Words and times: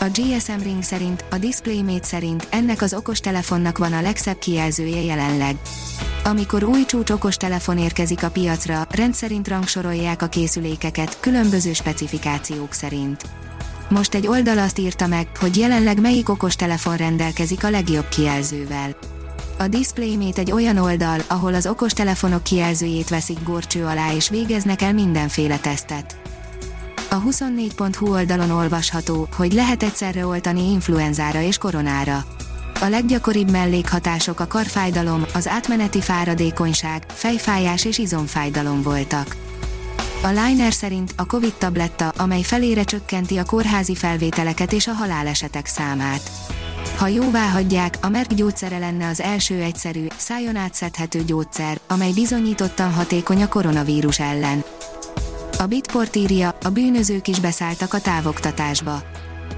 A 0.00 0.04
GSM 0.04 0.62
Ring 0.62 0.82
szerint, 0.82 1.24
a 1.30 1.38
DisplayMate 1.38 2.06
szerint 2.06 2.46
ennek 2.50 2.82
az 2.82 2.94
okostelefonnak 2.94 3.78
van 3.78 3.92
a 3.92 4.00
legszebb 4.00 4.38
kijelzője 4.38 5.02
jelenleg. 5.02 5.56
Amikor 6.24 6.64
új 6.64 6.84
csúcs 6.84 7.10
okostelefon 7.10 7.78
érkezik 7.78 8.22
a 8.22 8.30
piacra, 8.30 8.86
rendszerint 8.90 9.48
rangsorolják 9.48 10.22
a 10.22 10.26
készülékeket, 10.26 11.20
különböző 11.20 11.72
specifikációk 11.72 12.72
szerint. 12.72 13.22
Most 13.88 14.14
egy 14.14 14.26
oldal 14.26 14.58
azt 14.58 14.78
írta 14.78 15.06
meg, 15.06 15.28
hogy 15.36 15.56
jelenleg 15.56 16.00
melyik 16.00 16.28
okostelefon 16.28 16.96
rendelkezik 16.96 17.64
a 17.64 17.70
legjobb 17.70 18.08
kijelzővel. 18.08 18.96
A 19.58 19.68
DisplayMate 19.68 20.40
egy 20.40 20.52
olyan 20.52 20.76
oldal, 20.76 21.20
ahol 21.26 21.54
az 21.54 21.66
okostelefonok 21.66 22.42
kijelzőjét 22.42 23.08
veszik 23.08 23.38
górcső 23.44 23.84
alá 23.84 24.12
és 24.12 24.28
végeznek 24.28 24.82
el 24.82 24.92
mindenféle 24.92 25.58
tesztet. 25.58 26.20
A 27.10 27.22
24.hu 27.22 28.12
oldalon 28.12 28.50
olvasható, 28.50 29.28
hogy 29.36 29.52
lehet 29.52 29.82
egyszerre 29.82 30.26
oltani 30.26 30.70
influenzára 30.70 31.40
és 31.40 31.58
koronára. 31.58 32.24
A 32.80 32.84
leggyakoribb 32.84 33.50
mellékhatások 33.50 34.40
a 34.40 34.46
karfájdalom, 34.46 35.24
az 35.34 35.46
átmeneti 35.46 36.00
fáradékonyság, 36.00 37.04
fejfájás 37.08 37.84
és 37.84 37.98
izomfájdalom 37.98 38.82
voltak. 38.82 39.36
A 40.22 40.28
Liner 40.28 40.72
szerint 40.72 41.12
a 41.16 41.26
Covid 41.26 41.54
tabletta, 41.58 42.08
amely 42.08 42.42
felére 42.42 42.82
csökkenti 42.82 43.36
a 43.36 43.44
kórházi 43.44 43.94
felvételeket 43.94 44.72
és 44.72 44.86
a 44.86 44.92
halálesetek 44.92 45.66
számát. 45.66 46.30
Ha 46.96 47.06
jóvá 47.06 47.48
hagyják, 47.48 47.98
a 48.00 48.08
Merck 48.08 48.32
gyógyszere 48.32 48.78
lenne 48.78 49.08
az 49.08 49.20
első 49.20 49.54
egyszerű, 49.54 50.06
szájon 50.16 50.56
átszedhető 50.56 51.24
gyógyszer, 51.24 51.80
amely 51.86 52.12
bizonyítottan 52.12 52.92
hatékony 52.92 53.42
a 53.42 53.48
koronavírus 53.48 54.20
ellen. 54.20 54.64
A 55.60 55.66
Bitport 55.66 56.16
írja, 56.16 56.58
a 56.62 56.68
bűnözők 56.68 57.28
is 57.28 57.40
beszálltak 57.40 57.94
a 57.94 58.00
távoktatásba. 58.00 59.02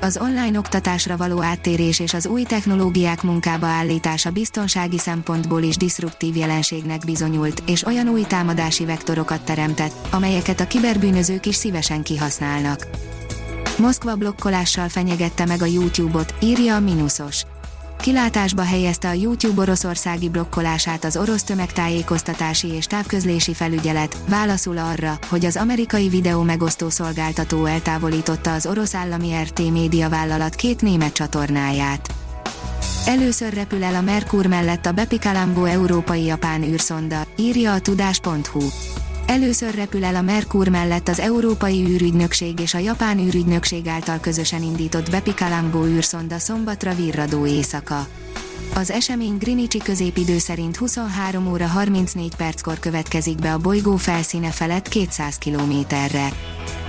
Az 0.00 0.18
online 0.20 0.58
oktatásra 0.58 1.16
való 1.16 1.42
áttérés 1.42 2.00
és 2.00 2.14
az 2.14 2.26
új 2.26 2.42
technológiák 2.42 3.22
munkába 3.22 3.66
állítása 3.66 4.30
biztonsági 4.30 4.98
szempontból 4.98 5.62
is 5.62 5.76
diszruptív 5.76 6.36
jelenségnek 6.36 7.04
bizonyult, 7.04 7.62
és 7.66 7.86
olyan 7.86 8.08
új 8.08 8.22
támadási 8.22 8.84
vektorokat 8.84 9.44
teremtett, 9.44 10.08
amelyeket 10.10 10.60
a 10.60 10.66
kiberbűnözők 10.66 11.46
is 11.46 11.54
szívesen 11.54 12.02
kihasználnak. 12.02 12.86
Moszkva 13.78 14.14
blokkolással 14.14 14.88
fenyegette 14.88 15.46
meg 15.46 15.62
a 15.62 15.66
YouTube-ot, 15.66 16.34
írja 16.42 16.74
a 16.74 16.80
Minusos 16.80 17.44
kilátásba 18.00 18.62
helyezte 18.62 19.08
a 19.08 19.12
YouTube 19.12 19.60
oroszországi 19.60 20.28
blokkolását 20.28 21.04
az 21.04 21.16
orosz 21.16 21.42
tömegtájékoztatási 21.42 22.68
és 22.68 22.86
távközlési 22.86 23.54
felügyelet, 23.54 24.16
válaszul 24.28 24.78
arra, 24.78 25.18
hogy 25.28 25.44
az 25.44 25.56
amerikai 25.56 26.08
videó 26.08 26.42
megosztó 26.42 26.88
szolgáltató 26.88 27.64
eltávolította 27.64 28.52
az 28.52 28.66
orosz 28.66 28.94
állami 28.94 29.32
RT 29.42 29.70
média 29.70 30.08
vállalat 30.08 30.54
két 30.54 30.82
német 30.82 31.12
csatornáját. 31.12 32.10
Először 33.06 33.52
repül 33.52 33.84
el 33.84 33.94
a 33.94 34.00
Merkur 34.00 34.46
mellett 34.46 34.86
a 34.86 34.92
Bepicalambo 34.92 35.64
európai-japán 35.64 36.62
űrszonda, 36.62 37.26
írja 37.36 37.72
a 37.72 37.80
tudás.hu. 37.80 38.60
Először 39.30 39.74
repül 39.74 40.04
el 40.04 40.16
a 40.16 40.22
Merkur 40.22 40.68
mellett 40.68 41.08
az 41.08 41.18
Európai 41.18 41.84
űrügynökség 41.84 42.60
és 42.60 42.74
a 42.74 42.78
Japán 42.78 43.18
űrügynökség 43.18 43.86
által 43.86 44.20
közösen 44.20 44.62
indított 44.62 45.10
Bepicalambo 45.10 45.86
űrszonda 45.86 46.38
szombatra 46.38 46.94
virradó 46.94 47.46
éjszaka. 47.46 48.06
Az 48.74 48.90
esemény 48.90 49.36
Greenwichi 49.36 49.78
középidő 49.78 50.38
szerint 50.38 50.76
23 50.76 51.50
óra 51.50 51.66
34 51.66 52.34
perckor 52.34 52.78
következik 52.78 53.38
be 53.38 53.52
a 53.52 53.58
bolygó 53.58 53.96
felszíne 53.96 54.50
felett 54.50 54.88
200 54.88 55.36
kilométerre. 55.36 56.28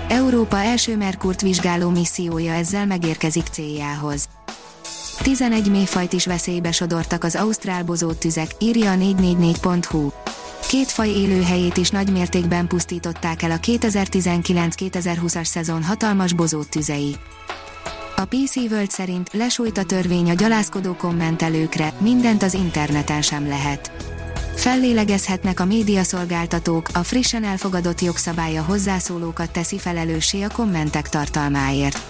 Európa 0.07 0.57
első 0.57 0.97
Merkurt 0.97 1.41
vizsgáló 1.41 1.89
missziója 1.89 2.53
ezzel 2.53 2.85
megérkezik 2.85 3.45
céljához. 3.51 4.29
11 5.21 5.69
méfajt 5.69 6.13
is 6.13 6.25
veszélybe 6.25 6.71
sodortak 6.71 7.23
az 7.23 7.35
ausztrál 7.35 7.85
tüzek, 8.19 8.49
írja 8.59 8.91
a 8.91 8.95
444.hu. 8.95 10.30
Két 10.71 10.91
faj 10.91 11.09
élőhelyét 11.09 11.77
is 11.77 11.89
nagy 11.89 12.11
mértékben 12.11 12.67
pusztították 12.67 13.41
el 13.41 13.51
a 13.51 13.57
2019-2020-as 13.57 15.43
szezon 15.43 15.83
hatalmas 15.83 16.33
bozót 16.33 16.69
tüzei. 16.69 17.15
A 18.15 18.25
PC 18.25 18.55
World 18.55 18.91
szerint 18.91 19.29
lesújt 19.33 19.77
a 19.77 19.83
törvény 19.83 20.29
a 20.29 20.33
gyalászkodó 20.33 20.93
kommentelőkre, 20.93 21.93
mindent 21.97 22.43
az 22.43 22.53
interneten 22.53 23.21
sem 23.21 23.47
lehet. 23.47 23.91
Fellélegezhetnek 24.55 25.59
a 25.59 25.65
médiaszolgáltatók, 25.65 26.89
a 26.93 27.03
frissen 27.03 27.43
elfogadott 27.43 28.01
jogszabálya 28.01 28.63
hozzászólókat 28.63 29.51
teszi 29.51 29.77
felelőssé 29.79 30.41
a 30.41 30.49
kommentek 30.49 31.09
tartalmáért. 31.09 32.01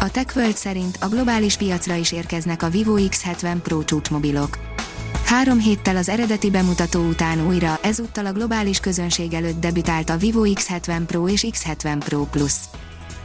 A 0.00 0.10
TechWorld 0.10 0.56
szerint 0.56 0.98
a 1.00 1.08
globális 1.08 1.56
piacra 1.56 1.94
is 1.94 2.12
érkeznek 2.12 2.62
a 2.62 2.68
Vivo 2.68 2.94
X70 2.98 3.56
Pro 3.62 3.84
csúcsmobilok. 3.84 4.58
Három 5.26 5.58
héttel 5.58 5.96
az 5.96 6.08
eredeti 6.08 6.50
bemutató 6.50 7.00
után 7.00 7.46
újra, 7.46 7.78
ezúttal 7.82 8.26
a 8.26 8.32
globális 8.32 8.80
közönség 8.80 9.32
előtt 9.32 9.60
debütált 9.60 10.10
a 10.10 10.16
Vivo 10.16 10.42
X70 10.44 11.02
Pro 11.06 11.28
és 11.28 11.46
X70 11.48 11.96
Pro 12.04 12.24
Plus. 12.24 12.52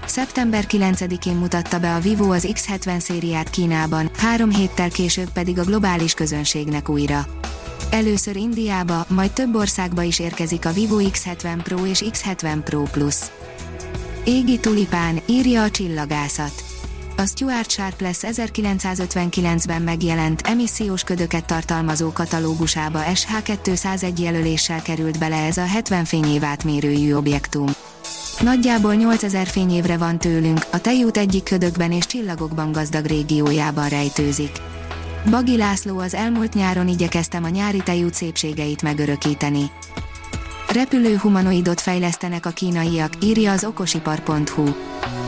Szeptember 0.05 0.65
9-én 0.67 1.35
mutatta 1.35 1.79
be 1.79 1.95
a 1.95 1.99
Vivo 1.99 2.33
az 2.33 2.47
X70 2.53 2.99
szériát 2.99 3.49
Kínában, 3.49 4.09
három 4.17 4.49
héttel 4.49 4.89
később 4.89 5.29
pedig 5.29 5.59
a 5.59 5.63
globális 5.63 6.13
közönségnek 6.13 6.89
újra. 6.89 7.25
Először 7.89 8.35
Indiába, 8.35 9.05
majd 9.07 9.31
több 9.31 9.55
országba 9.55 10.01
is 10.01 10.19
érkezik 10.19 10.65
a 10.65 10.71
Vivo 10.71 10.97
X70 10.99 11.59
Pro 11.63 11.85
és 11.85 12.03
X70 12.05 12.57
Pro 12.63 12.83
Plus. 12.83 13.17
Égi 14.23 14.59
tulipán, 14.59 15.21
írja 15.25 15.63
a 15.63 15.69
csillagászat 15.69 16.70
a 17.21 17.25
Stuart 17.25 17.69
Sharp 17.69 18.01
lesz 18.01 18.23
1959-ben 18.27 19.81
megjelent 19.81 20.41
emissziós 20.41 21.03
ködöket 21.03 21.45
tartalmazó 21.45 22.11
katalógusába 22.11 22.99
SH201 23.13 24.19
jelöléssel 24.19 24.81
került 24.81 25.19
bele 25.19 25.35
ez 25.35 25.57
a 25.57 25.65
70 25.65 26.05
fényév 26.05 26.43
átmérőjű 26.43 27.13
objektum. 27.13 27.65
Nagyjából 28.39 28.93
8000 28.93 29.47
fényévre 29.47 29.97
van 29.97 30.19
tőlünk, 30.19 30.65
a 30.71 30.81
tejút 30.81 31.17
egyik 31.17 31.43
ködökben 31.43 31.91
és 31.91 32.05
csillagokban 32.05 32.71
gazdag 32.71 33.05
régiójában 33.05 33.89
rejtőzik. 33.89 34.51
Bagi 35.29 35.57
László 35.57 35.99
az 35.99 36.13
elmúlt 36.13 36.53
nyáron 36.53 36.87
igyekeztem 36.87 37.43
a 37.43 37.49
nyári 37.49 37.81
tejút 37.83 38.13
szépségeit 38.13 38.81
megörökíteni. 38.81 39.71
Repülő 40.73 41.17
humanoidot 41.17 41.81
fejlesztenek 41.81 42.45
a 42.45 42.49
kínaiak, 42.49 43.13
írja 43.23 43.51
az 43.51 43.63
okosipar.hu. 43.63 44.67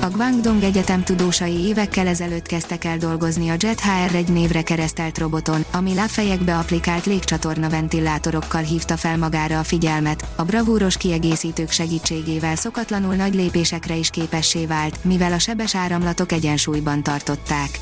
A 0.02 0.09
Guangdong 0.09 0.64
Egyetem 0.64 1.04
tudósai 1.04 1.58
évekkel 1.58 2.08
ezelőtt 2.08 2.46
kezdtek 2.46 2.84
el 2.84 2.98
dolgozni 2.98 3.50
a 3.50 3.56
Jet 3.58 3.82
HR1 3.82 4.28
névre 4.28 4.62
keresztelt 4.62 5.18
roboton, 5.18 5.66
ami 5.72 5.94
lábfejekbe 5.94 6.58
applikált 6.58 7.06
légcsatorna 7.06 7.70
ventilátorokkal 7.70 8.62
hívta 8.62 8.98
fel 8.98 9.18
magára 9.18 9.59
a 9.59 9.64
figyelmet, 9.64 10.26
a 10.36 10.44
bravúros 10.44 10.98
kiegészítők 10.98 11.72
segítségével 11.72 12.56
szokatlanul 12.56 13.16
nagy 13.16 13.34
lépésekre 13.34 13.96
is 13.96 14.09
képessé 14.09 14.66
vált, 14.66 15.03
mivel 15.03 15.34
a 15.34 15.40
sebes 15.40 15.76
áramlatok 15.76 16.32
egyensúlyban 16.32 17.03
tartották. 17.03 17.79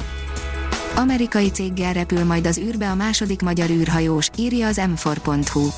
Amerikai 0.96 1.50
céggel 1.50 1.94
repül 1.94 2.24
majd 2.24 2.46
az 2.46 2.58
űrbe 2.58 2.90
a 2.90 2.96
második 2.96 3.42
magyar 3.42 3.70
űrhajós, 3.70 4.30
írja 4.38 4.68
az 4.68 4.82
m4.hu. 4.84 5.70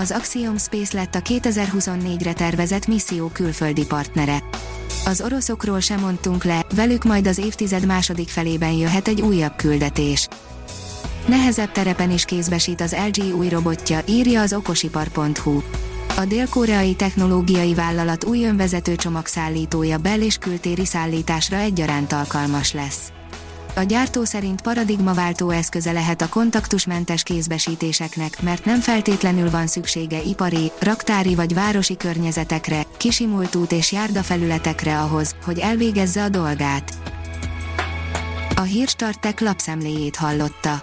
Az 0.00 0.10
Axiom 0.10 0.58
Space 0.58 0.96
lett 0.96 1.14
a 1.14 1.20
2024-re 1.20 2.32
tervezett 2.32 2.86
misszió 2.86 3.28
külföldi 3.28 3.86
partnere. 3.86 4.42
Az 5.04 5.20
oroszokról 5.20 5.80
sem 5.80 6.00
mondtunk 6.00 6.44
le, 6.44 6.66
velük 6.74 7.04
majd 7.04 7.26
az 7.26 7.38
évtized 7.38 7.86
második 7.86 8.28
felében 8.28 8.72
jöhet 8.72 9.08
egy 9.08 9.20
újabb 9.20 9.56
küldetés. 9.56 10.28
Nehezebb 11.26 11.72
terepen 11.72 12.10
is 12.10 12.24
kézbesít 12.24 12.80
az 12.80 12.96
LG 13.08 13.36
új 13.36 13.48
robotja, 13.48 14.00
írja 14.08 14.40
az 14.40 14.52
okosipar.hu. 14.52 15.60
A 16.16 16.24
dél-koreai 16.24 16.94
technológiai 16.94 17.74
vállalat 17.74 18.24
új 18.24 18.44
önvezető 18.44 18.96
csomagszállítója 18.96 19.98
bel- 19.98 20.22
és 20.22 20.36
kültéri 20.36 20.84
szállításra 20.84 21.56
egyaránt 21.56 22.12
alkalmas 22.12 22.72
lesz. 22.72 23.12
A 23.74 23.82
gyártó 23.82 24.24
szerint 24.24 24.62
paradigmaváltó 24.62 25.50
eszköze 25.50 25.92
lehet 25.92 26.22
a 26.22 26.28
kontaktusmentes 26.28 27.22
kézbesítéseknek, 27.22 28.42
mert 28.42 28.64
nem 28.64 28.80
feltétlenül 28.80 29.50
van 29.50 29.66
szüksége 29.66 30.22
ipari, 30.22 30.72
raktári 30.80 31.34
vagy 31.34 31.54
városi 31.54 31.96
környezetekre, 31.96 32.82
kisimult 32.96 33.54
út 33.54 33.72
és 33.72 33.92
járdafelületekre 33.92 35.00
ahhoz, 35.00 35.34
hogy 35.44 35.58
elvégezze 35.58 36.22
a 36.22 36.28
dolgát. 36.28 36.92
A 38.56 38.62
Hírstartek 38.62 39.40
lapszemléjét 39.40 40.16
hallotta. 40.16 40.82